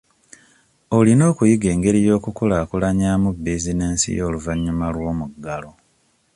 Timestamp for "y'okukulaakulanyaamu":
2.07-3.29